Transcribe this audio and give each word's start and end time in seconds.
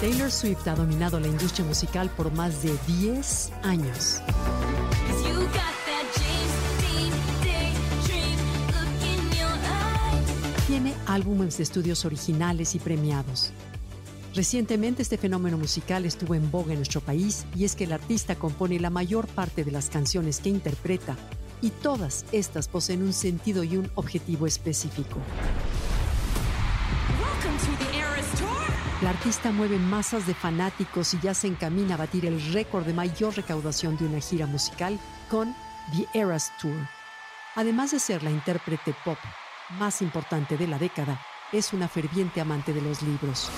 Taylor 0.00 0.30
Swift 0.30 0.66
ha 0.66 0.74
dominado 0.74 1.20
la 1.20 1.26
industria 1.26 1.62
musical 1.66 2.08
por 2.16 2.32
más 2.32 2.62
de 2.62 2.74
10 2.86 3.52
años. 3.62 4.22
Tiene 10.66 10.94
álbumes 11.06 11.58
de 11.58 11.64
estudios 11.64 12.06
originales 12.06 12.74
y 12.74 12.78
premiados. 12.78 13.52
Recientemente 14.34 15.02
este 15.02 15.18
fenómeno 15.18 15.58
musical 15.58 16.06
estuvo 16.06 16.34
en 16.34 16.50
boga 16.50 16.72
en 16.72 16.78
nuestro 16.78 17.02
país 17.02 17.44
y 17.54 17.66
es 17.66 17.76
que 17.76 17.84
el 17.84 17.92
artista 17.92 18.36
compone 18.36 18.80
la 18.80 18.88
mayor 18.88 19.26
parte 19.26 19.64
de 19.64 19.70
las 19.70 19.90
canciones 19.90 20.40
que 20.40 20.48
interpreta 20.48 21.18
y 21.60 21.68
todas 21.68 22.24
estas 22.32 22.68
poseen 22.68 23.02
un 23.02 23.12
sentido 23.12 23.64
y 23.64 23.76
un 23.76 23.90
objetivo 23.96 24.46
específico. 24.46 25.18
Artista 29.10 29.50
mueve 29.50 29.76
masas 29.76 30.24
de 30.26 30.34
fanáticos 30.34 31.14
y 31.14 31.20
ya 31.20 31.34
se 31.34 31.48
encamina 31.48 31.94
a 31.94 31.98
batir 31.98 32.26
el 32.26 32.52
récord 32.52 32.86
de 32.86 32.94
mayor 32.94 33.34
recaudación 33.34 33.96
de 33.96 34.06
una 34.06 34.20
gira 34.20 34.46
musical 34.46 35.00
con 35.28 35.54
The 35.92 36.06
Eras 36.16 36.52
Tour. 36.60 36.88
Además 37.56 37.90
de 37.90 37.98
ser 37.98 38.22
la 38.22 38.30
intérprete 38.30 38.94
pop 39.04 39.18
más 39.70 40.00
importante 40.00 40.56
de 40.56 40.68
la 40.68 40.78
década, 40.78 41.20
es 41.52 41.72
una 41.72 41.88
ferviente 41.88 42.40
amante 42.40 42.72
de 42.72 42.82
los 42.82 43.02
libros. 43.02 43.50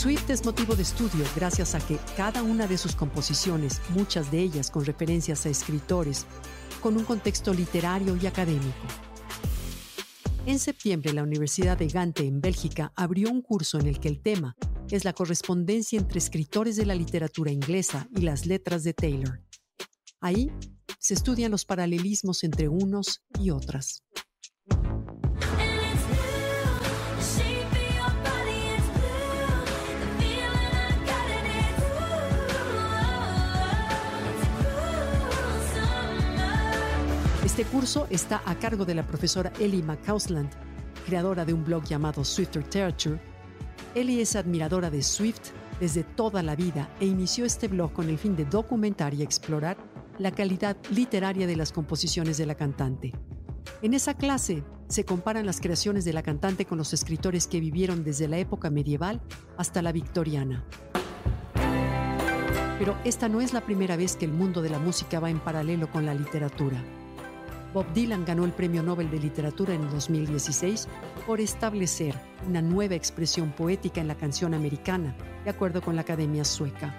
Swift 0.00 0.30
es 0.30 0.46
motivo 0.46 0.74
de 0.74 0.82
estudio 0.82 1.26
gracias 1.36 1.74
a 1.74 1.78
que 1.86 1.98
cada 2.16 2.42
una 2.42 2.66
de 2.66 2.78
sus 2.78 2.96
composiciones, 2.96 3.82
muchas 3.90 4.30
de 4.30 4.38
ellas 4.38 4.70
con 4.70 4.86
referencias 4.86 5.44
a 5.44 5.50
escritores, 5.50 6.24
con 6.80 6.96
un 6.96 7.04
contexto 7.04 7.52
literario 7.52 8.16
y 8.16 8.26
académico. 8.26 8.78
En 10.46 10.58
septiembre, 10.58 11.12
la 11.12 11.22
Universidad 11.22 11.76
de 11.76 11.88
Gante 11.88 12.24
en 12.24 12.40
Bélgica 12.40 12.94
abrió 12.96 13.30
un 13.30 13.42
curso 13.42 13.78
en 13.78 13.88
el 13.88 14.00
que 14.00 14.08
el 14.08 14.22
tema 14.22 14.56
es 14.90 15.04
la 15.04 15.12
correspondencia 15.12 15.98
entre 15.98 16.16
escritores 16.16 16.76
de 16.76 16.86
la 16.86 16.94
literatura 16.94 17.52
inglesa 17.52 18.08
y 18.16 18.22
las 18.22 18.46
letras 18.46 18.84
de 18.84 18.94
Taylor. 18.94 19.42
Ahí 20.18 20.50
se 20.98 21.12
estudian 21.12 21.50
los 21.50 21.66
paralelismos 21.66 22.42
entre 22.42 22.68
unos 22.68 23.22
y 23.38 23.50
otras. 23.50 24.02
Este 37.60 37.72
curso 37.72 38.06
está 38.08 38.40
a 38.46 38.54
cargo 38.54 38.86
de 38.86 38.94
la 38.94 39.06
profesora 39.06 39.52
Ellie 39.60 39.82
McCausland, 39.82 40.48
creadora 41.04 41.44
de 41.44 41.52
un 41.52 41.62
blog 41.62 41.84
llamado 41.84 42.24
Swift 42.24 42.56
Literature. 42.56 43.20
Ellie 43.94 44.22
es 44.22 44.34
admiradora 44.34 44.88
de 44.88 45.02
Swift 45.02 45.50
desde 45.78 46.02
toda 46.02 46.42
la 46.42 46.56
vida 46.56 46.88
e 47.00 47.04
inició 47.04 47.44
este 47.44 47.68
blog 47.68 47.92
con 47.92 48.08
el 48.08 48.16
fin 48.16 48.34
de 48.34 48.46
documentar 48.46 49.12
y 49.12 49.22
explorar 49.22 49.76
la 50.18 50.30
calidad 50.30 50.78
literaria 50.90 51.46
de 51.46 51.54
las 51.54 51.70
composiciones 51.70 52.38
de 52.38 52.46
la 52.46 52.54
cantante. 52.54 53.12
En 53.82 53.92
esa 53.92 54.14
clase 54.14 54.64
se 54.88 55.04
comparan 55.04 55.44
las 55.44 55.60
creaciones 55.60 56.06
de 56.06 56.14
la 56.14 56.22
cantante 56.22 56.64
con 56.64 56.78
los 56.78 56.94
escritores 56.94 57.46
que 57.46 57.60
vivieron 57.60 58.04
desde 58.04 58.26
la 58.26 58.38
época 58.38 58.70
medieval 58.70 59.20
hasta 59.58 59.82
la 59.82 59.92
victoriana. 59.92 60.64
Pero 62.78 62.96
esta 63.04 63.28
no 63.28 63.42
es 63.42 63.52
la 63.52 63.60
primera 63.66 63.96
vez 63.96 64.16
que 64.16 64.24
el 64.24 64.32
mundo 64.32 64.62
de 64.62 64.70
la 64.70 64.78
música 64.78 65.20
va 65.20 65.28
en 65.28 65.40
paralelo 65.40 65.90
con 65.90 66.06
la 66.06 66.14
literatura. 66.14 66.82
Bob 67.72 67.86
Dylan 67.94 68.24
ganó 68.24 68.44
el 68.44 68.52
Premio 68.52 68.82
Nobel 68.82 69.10
de 69.10 69.20
Literatura 69.20 69.74
en 69.74 69.88
2016 69.90 70.88
por 71.24 71.40
establecer 71.40 72.16
una 72.48 72.60
nueva 72.60 72.96
expresión 72.96 73.52
poética 73.52 74.00
en 74.00 74.08
la 74.08 74.16
canción 74.16 74.54
americana, 74.54 75.14
de 75.44 75.50
acuerdo 75.50 75.80
con 75.80 75.94
la 75.94 76.02
Academia 76.02 76.44
Sueca. 76.44 76.92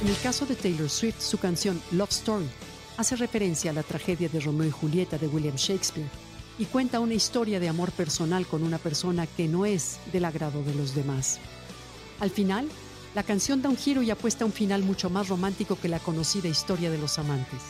En 0.00 0.08
el 0.08 0.18
caso 0.22 0.46
de 0.46 0.54
Taylor 0.54 0.88
Swift, 0.88 1.20
su 1.20 1.36
canción 1.36 1.82
Love 1.90 2.10
Story 2.10 2.48
hace 2.96 3.16
referencia 3.16 3.70
a 3.70 3.74
la 3.74 3.82
tragedia 3.82 4.28
de 4.28 4.40
Romeo 4.40 4.68
y 4.68 4.70
Julieta 4.70 5.18
de 5.18 5.28
William 5.28 5.56
Shakespeare 5.56 6.08
y 6.58 6.64
cuenta 6.64 7.00
una 7.00 7.14
historia 7.14 7.60
de 7.60 7.68
amor 7.68 7.92
personal 7.92 8.46
con 8.46 8.62
una 8.62 8.78
persona 8.78 9.26
que 9.26 9.46
no 9.48 9.66
es 9.66 9.98
del 10.12 10.24
agrado 10.24 10.62
de 10.62 10.74
los 10.74 10.94
demás. 10.94 11.38
Al 12.20 12.30
final, 12.30 12.68
la 13.14 13.22
canción 13.22 13.60
da 13.60 13.68
un 13.68 13.76
giro 13.76 14.02
y 14.02 14.10
apuesta 14.10 14.44
a 14.44 14.46
un 14.46 14.52
final 14.52 14.82
mucho 14.82 15.10
más 15.10 15.28
romántico 15.28 15.78
que 15.78 15.88
la 15.88 15.98
conocida 15.98 16.48
historia 16.48 16.90
de 16.90 16.98
los 16.98 17.18
amantes. 17.18 17.62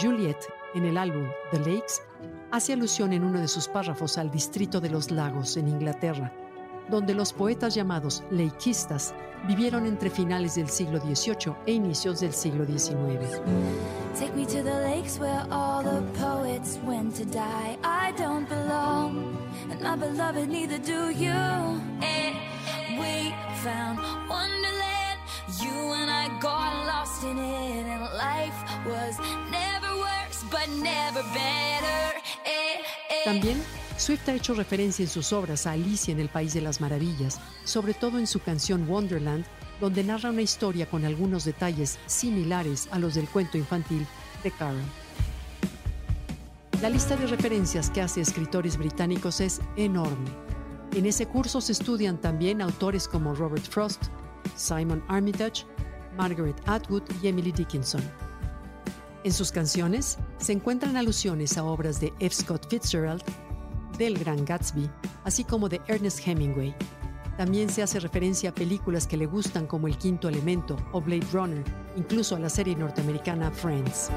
Juliet, 0.00 0.38
en 0.74 0.84
el 0.84 0.98
álbum 0.98 1.28
The 1.52 1.58
Lakes, 1.58 2.02
hace 2.50 2.72
alusión 2.72 3.12
en 3.12 3.22
uno 3.22 3.40
de 3.40 3.48
sus 3.48 3.68
párrafos 3.68 4.18
al 4.18 4.30
distrito 4.30 4.80
de 4.80 4.90
los 4.90 5.10
lagos 5.12 5.56
en 5.56 5.68
Inglaterra, 5.68 6.32
donde 6.90 7.14
los 7.14 7.32
poetas 7.32 7.74
llamados 7.74 8.22
leikistas 8.30 9.14
vivieron 9.46 9.86
entre 9.86 10.10
finales 10.10 10.54
del 10.54 10.68
siglo 10.68 11.00
XVIII 11.00 11.54
e 11.66 11.72
inicios 11.72 12.20
del 12.20 12.32
siglo 12.32 12.64
XIX. 12.64 13.40
Never 30.82 31.22
better. 31.34 32.22
También 33.24 33.62
Swift 34.02 34.28
ha 34.28 34.34
hecho 34.34 34.54
referencia 34.54 35.04
en 35.04 35.08
sus 35.08 35.32
obras 35.32 35.64
a 35.64 35.72
Alicia 35.72 36.10
en 36.10 36.18
el 36.18 36.28
País 36.28 36.52
de 36.54 36.60
las 36.60 36.80
Maravillas, 36.80 37.40
sobre 37.62 37.94
todo 37.94 38.18
en 38.18 38.26
su 38.26 38.40
canción 38.40 38.84
Wonderland, 38.88 39.44
donde 39.80 40.02
narra 40.02 40.30
una 40.30 40.42
historia 40.42 40.90
con 40.90 41.04
algunos 41.04 41.44
detalles 41.44 42.00
similares 42.06 42.88
a 42.90 42.98
los 42.98 43.14
del 43.14 43.28
cuento 43.28 43.58
infantil 43.58 44.04
de 44.42 44.50
Carol. 44.50 44.82
La 46.80 46.90
lista 46.90 47.14
de 47.14 47.28
referencias 47.28 47.90
que 47.90 48.02
hace 48.02 48.20
escritores 48.20 48.76
británicos 48.76 49.40
es 49.40 49.60
enorme. 49.76 50.30
En 50.96 51.06
ese 51.06 51.26
curso 51.26 51.60
se 51.60 51.70
estudian 51.70 52.20
también 52.20 52.60
autores 52.60 53.06
como 53.06 53.36
Robert 53.36 53.68
Frost, 53.68 54.06
Simon 54.56 55.04
Armitage, 55.06 55.64
Margaret 56.16 56.60
Atwood 56.66 57.04
y 57.22 57.28
Emily 57.28 57.52
Dickinson. 57.52 58.02
En 59.22 59.32
sus 59.32 59.52
canciones 59.52 60.18
se 60.38 60.52
encuentran 60.52 60.96
alusiones 60.96 61.56
a 61.56 61.62
obras 61.62 62.00
de 62.00 62.12
F. 62.18 62.34
Scott 62.34 62.68
Fitzgerald, 62.68 63.22
del 64.04 64.18
Gran 64.18 64.44
Gatsby, 64.44 64.90
así 65.24 65.44
como 65.44 65.68
de 65.68 65.80
Ernest 65.86 66.26
Hemingway. 66.26 66.74
También 67.36 67.68
se 67.70 67.82
hace 67.82 68.00
referencia 68.00 68.50
a 68.50 68.54
películas 68.54 69.06
que 69.06 69.16
le 69.16 69.26
gustan 69.26 69.66
como 69.66 69.86
El 69.86 69.96
Quinto 69.96 70.28
Elemento 70.28 70.76
o 70.92 71.00
Blade 71.00 71.26
Runner, 71.32 71.64
incluso 71.96 72.36
a 72.36 72.40
la 72.40 72.48
serie 72.48 72.76
norteamericana 72.76 73.50
Friends. 73.50 74.10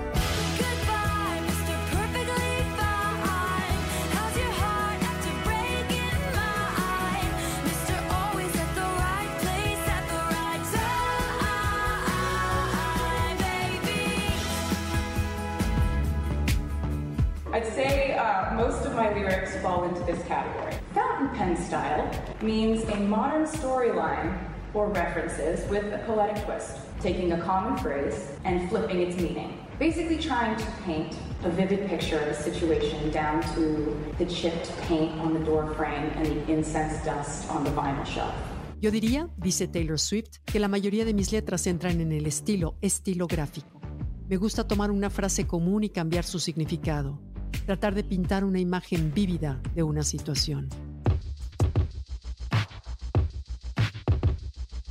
Most 18.56 18.86
of 18.86 18.96
my 18.96 19.14
lyrics 19.14 19.56
fall 19.58 19.84
into 19.84 20.02
this 20.04 20.24
category. 20.28 20.74
Fountain 20.94 21.30
pen 21.36 21.58
style 21.58 22.10
means 22.42 22.84
a 22.84 22.96
modern 22.96 23.44
storyline 23.46 24.38
or 24.74 24.88
references 24.90 25.70
with 25.70 25.84
a 25.94 26.00
poetic 26.06 26.44
twist, 26.46 26.78
taking 27.02 27.34
a 27.34 27.42
common 27.42 27.78
phrase 27.78 28.32
and 28.46 28.70
flipping 28.70 29.02
its 29.02 29.18
meaning. 29.18 29.66
Basically, 29.78 30.18
trying 30.18 30.56
to 30.56 30.66
paint 30.86 31.18
a 31.44 31.50
vivid 31.50 31.88
picture 31.88 32.18
of 32.20 32.28
a 32.30 32.34
situation 32.34 33.12
down 33.12 33.42
to 33.56 33.96
the 34.18 34.26
chipped 34.26 34.72
paint 34.88 35.12
on 35.20 35.34
the 35.34 35.40
door 35.42 35.74
frame 35.76 36.12
and 36.16 36.26
the 36.26 36.52
incense 36.52 37.04
dust 37.04 37.50
on 37.50 37.64
the 37.66 37.72
vinyl 37.72 38.06
shelf. 38.06 38.34
Yo 38.80 38.92
diría, 38.92 39.30
dice 39.38 39.68
Taylor 39.68 40.00
Swift, 40.00 40.38
que 40.46 40.60
la 40.60 40.68
mayoría 40.68 41.04
de 41.06 41.14
mis 41.14 41.32
letras 41.32 41.68
entran 41.68 42.00
en 42.00 42.12
el 42.12 42.26
estilo 42.26 42.76
estilográfico. 42.82 43.82
Me 44.30 44.38
gusta 44.38 44.68
tomar 44.68 44.92
una 44.92 45.10
frase 45.10 45.46
común 45.46 45.84
y 45.84 45.90
cambiar 45.90 46.24
su 46.24 46.40
significado, 46.40 47.20
tratar 47.62 47.96
de 47.96 48.04
pintar 48.04 48.44
una 48.44 48.60
imagen 48.60 49.14
vívida 49.14 49.62
de 49.74 49.84
una 49.84 50.04
situación. 50.04 50.70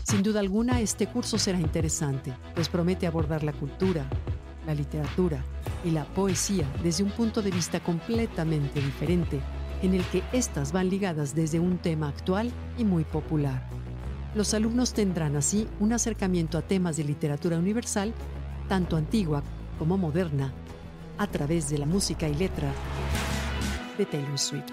Sin 0.02 0.22
duda 0.22 0.40
alguna, 0.40 0.80
este 0.80 1.08
curso 1.08 1.38
será 1.38 1.58
interesante, 1.58 2.32
pues 2.54 2.68
promete 2.68 3.06
abordar 3.06 3.42
la 3.42 3.52
cultura, 3.52 4.08
la 4.66 4.74
literatura 4.74 5.44
y 5.84 5.90
la 5.90 6.04
poesía 6.04 6.66
desde 6.82 7.02
un 7.02 7.10
punto 7.10 7.42
de 7.42 7.50
vista 7.50 7.80
completamente 7.80 8.80
diferente, 8.80 9.40
en 9.82 9.94
el 9.94 10.04
que 10.04 10.22
éstas 10.32 10.72
van 10.72 10.88
ligadas 10.88 11.34
desde 11.34 11.58
un 11.58 11.78
tema 11.78 12.08
actual 12.08 12.52
y 12.78 12.84
muy 12.84 13.04
popular. 13.04 13.68
Los 14.34 14.54
alumnos 14.54 14.94
tendrán 14.94 15.36
así 15.36 15.66
un 15.80 15.92
acercamiento 15.92 16.58
a 16.58 16.62
temas 16.62 16.96
de 16.96 17.04
literatura 17.04 17.58
universal, 17.58 18.14
tanto 18.68 18.96
antigua 18.96 19.42
como 19.78 19.98
moderna, 19.98 20.52
a 21.18 21.26
través 21.26 21.70
de 21.70 21.78
la 21.78 21.86
música 21.86 22.28
y 22.28 22.34
letra 22.34 22.72
de 23.98 24.06
Taylor 24.06 24.38
Swift. 24.38 24.72